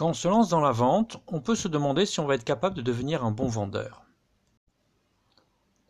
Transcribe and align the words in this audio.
Quand 0.00 0.08
on 0.08 0.14
se 0.14 0.28
lance 0.28 0.48
dans 0.48 0.62
la 0.62 0.72
vente, 0.72 1.18
on 1.26 1.42
peut 1.42 1.54
se 1.54 1.68
demander 1.68 2.06
si 2.06 2.20
on 2.20 2.26
va 2.26 2.34
être 2.34 2.44
capable 2.44 2.74
de 2.74 2.80
devenir 2.80 3.22
un 3.22 3.32
bon 3.32 3.48
vendeur. 3.48 4.02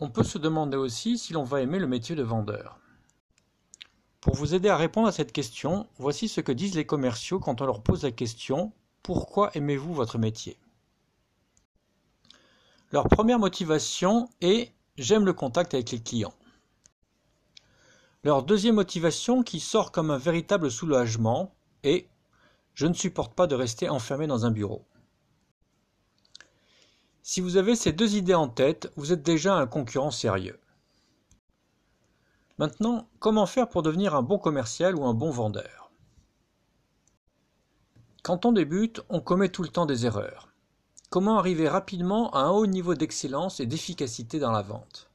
On 0.00 0.10
peut 0.10 0.24
se 0.24 0.36
demander 0.36 0.76
aussi 0.76 1.16
si 1.16 1.32
l'on 1.32 1.44
va 1.44 1.60
aimer 1.60 1.78
le 1.78 1.86
métier 1.86 2.16
de 2.16 2.24
vendeur. 2.24 2.80
Pour 4.20 4.34
vous 4.34 4.52
aider 4.52 4.68
à 4.68 4.76
répondre 4.76 5.06
à 5.06 5.12
cette 5.12 5.30
question, 5.30 5.86
voici 5.96 6.26
ce 6.26 6.40
que 6.40 6.50
disent 6.50 6.74
les 6.74 6.86
commerciaux 6.86 7.38
quand 7.38 7.60
on 7.60 7.66
leur 7.66 7.84
pose 7.84 8.02
la 8.02 8.10
question 8.10 8.72
Pourquoi 9.04 9.52
aimez-vous 9.54 9.94
votre 9.94 10.18
métier? 10.18 10.58
Leur 12.90 13.06
première 13.08 13.38
motivation 13.38 14.28
est 14.40 14.72
J'aime 14.98 15.24
le 15.24 15.34
contact 15.34 15.72
avec 15.72 15.92
les 15.92 16.02
clients. 16.02 16.34
Leur 18.24 18.42
deuxième 18.42 18.74
motivation, 18.74 19.44
qui 19.44 19.60
sort 19.60 19.92
comme 19.92 20.10
un 20.10 20.18
véritable 20.18 20.68
soulagement, 20.68 21.54
est 21.84 22.08
Je 22.74 22.86
ne 22.86 22.94
supporte 22.94 23.34
pas 23.34 23.46
de 23.46 23.54
rester 23.54 23.88
enfermé 23.88 24.26
dans 24.26 24.46
un 24.46 24.50
bureau. 24.50 24.84
Si 27.22 27.40
vous 27.40 27.56
avez 27.56 27.76
ces 27.76 27.92
deux 27.92 28.16
idées 28.16 28.34
en 28.34 28.48
tête, 28.48 28.92
vous 28.96 29.12
êtes 29.12 29.22
déjà 29.22 29.54
un 29.54 29.66
concurrent 29.66 30.10
sérieux. 30.10 30.58
Maintenant, 32.58 33.08
comment 33.20 33.46
faire 33.46 33.68
pour 33.68 33.82
devenir 33.82 34.14
un 34.14 34.22
bon 34.22 34.38
commercial 34.38 34.96
ou 34.96 35.04
un 35.04 35.14
bon 35.14 35.30
vendeur? 35.30 35.90
Quand 38.22 38.44
on 38.44 38.52
débute, 38.52 39.00
on 39.08 39.20
commet 39.20 39.48
tout 39.48 39.62
le 39.62 39.68
temps 39.68 39.86
des 39.86 40.06
erreurs. 40.06 40.48
Comment 41.08 41.38
arriver 41.38 41.68
rapidement 41.68 42.30
à 42.32 42.40
un 42.40 42.50
haut 42.50 42.66
niveau 42.66 42.94
d'excellence 42.94 43.60
et 43.60 43.66
d'efficacité 43.66 44.38
dans 44.38 44.52
la 44.52 44.62
vente? 44.62 45.10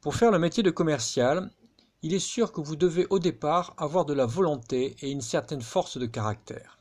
Pour 0.00 0.14
faire 0.14 0.30
le 0.30 0.38
métier 0.38 0.62
de 0.62 0.70
commercial, 0.70 1.50
il 2.06 2.14
est 2.14 2.20
sûr 2.20 2.52
que 2.52 2.60
vous 2.60 2.76
devez 2.76 3.04
au 3.10 3.18
départ 3.18 3.74
avoir 3.78 4.04
de 4.04 4.12
la 4.12 4.26
volonté 4.26 4.94
et 5.00 5.10
une 5.10 5.20
certaine 5.20 5.60
force 5.60 5.98
de 5.98 6.06
caractère. 6.06 6.78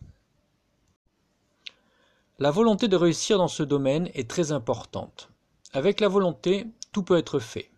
La 2.38 2.52
volonté 2.52 2.88
de 2.88 2.96
réussir 2.96 3.40
dans 3.40 3.48
ce 3.48 3.64
domaine 3.64 4.08
est 4.14 4.30
très 4.30 4.52
importante. 4.52 5.32
Avec 5.74 6.00
la 6.00 6.10
volonté, 6.10 6.68
tout 6.92 7.02
peut 7.02 7.18
être 7.18 7.40
fait. 7.40 7.72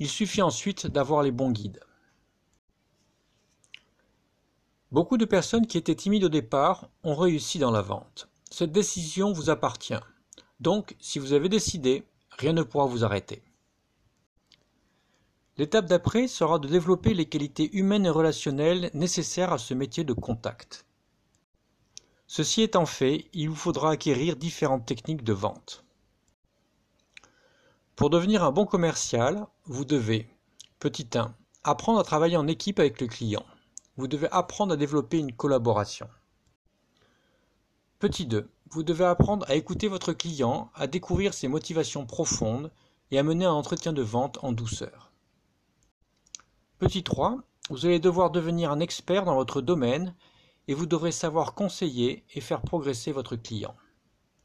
Il 0.00 0.08
suffit 0.08 0.42
ensuite 0.42 0.88
d'avoir 0.88 1.22
les 1.22 1.30
bons 1.30 1.52
guides. 1.52 1.84
Beaucoup 4.90 5.18
de 5.18 5.24
personnes 5.24 5.68
qui 5.68 5.78
étaient 5.78 5.94
timides 5.94 6.24
au 6.24 6.28
départ 6.28 6.88
ont 7.04 7.14
réussi 7.14 7.60
dans 7.60 7.70
la 7.70 7.82
vente. 7.82 8.28
Cette 8.50 8.72
décision 8.72 9.30
vous 9.30 9.50
appartient. 9.50 10.02
Donc, 10.58 10.96
si 10.98 11.20
vous 11.20 11.32
avez 11.32 11.48
décidé, 11.48 12.02
rien 12.30 12.54
ne 12.54 12.64
pourra 12.64 12.86
vous 12.86 13.04
arrêter. 13.04 13.44
L'étape 15.58 15.86
d'après 15.86 16.28
sera 16.28 16.58
de 16.58 16.68
développer 16.68 17.14
les 17.14 17.26
qualités 17.26 17.74
humaines 17.74 18.04
et 18.04 18.10
relationnelles 18.10 18.90
nécessaires 18.92 19.54
à 19.54 19.58
ce 19.58 19.72
métier 19.72 20.04
de 20.04 20.12
contact. 20.12 20.84
Ceci 22.26 22.62
étant 22.62 22.84
fait, 22.84 23.30
il 23.32 23.48
vous 23.48 23.56
faudra 23.56 23.92
acquérir 23.92 24.36
différentes 24.36 24.84
techniques 24.84 25.24
de 25.24 25.32
vente. 25.32 25.84
Pour 27.94 28.10
devenir 28.10 28.44
un 28.44 28.52
bon 28.52 28.66
commercial, 28.66 29.46
vous 29.64 29.86
devez, 29.86 30.28
petit 30.78 31.08
1, 31.14 31.34
apprendre 31.64 32.00
à 32.00 32.04
travailler 32.04 32.36
en 32.36 32.48
équipe 32.48 32.78
avec 32.78 33.00
le 33.00 33.06
client. 33.06 33.46
Vous 33.96 34.08
devez 34.08 34.28
apprendre 34.32 34.74
à 34.74 34.76
développer 34.76 35.18
une 35.18 35.32
collaboration. 35.32 36.08
Petit 37.98 38.26
2, 38.26 38.46
vous 38.68 38.82
devez 38.82 39.06
apprendre 39.06 39.46
à 39.48 39.54
écouter 39.54 39.88
votre 39.88 40.12
client, 40.12 40.70
à 40.74 40.86
découvrir 40.86 41.32
ses 41.32 41.48
motivations 41.48 42.04
profondes 42.04 42.70
et 43.10 43.18
à 43.18 43.22
mener 43.22 43.46
un 43.46 43.52
entretien 43.52 43.94
de 43.94 44.02
vente 44.02 44.38
en 44.42 44.52
douceur. 44.52 45.12
Petit 46.78 47.02
3, 47.02 47.38
vous 47.70 47.86
allez 47.86 47.98
devoir 47.98 48.30
devenir 48.30 48.70
un 48.70 48.80
expert 48.80 49.24
dans 49.24 49.34
votre 49.34 49.62
domaine 49.62 50.14
et 50.68 50.74
vous 50.74 50.84
devrez 50.84 51.10
savoir 51.10 51.54
conseiller 51.54 52.22
et 52.34 52.42
faire 52.42 52.60
progresser 52.60 53.12
votre 53.12 53.34
client. 53.34 53.74